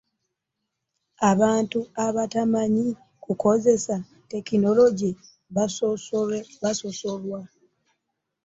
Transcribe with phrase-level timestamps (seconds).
[1.31, 2.87] abantu abatamanyi
[3.23, 3.95] kukozesa
[4.31, 5.19] tekinologiya
[6.63, 7.41] basosolwa.